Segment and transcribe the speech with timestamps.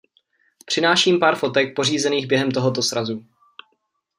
[0.65, 3.25] Přináším pár fotek pořízených během tohoto srazu.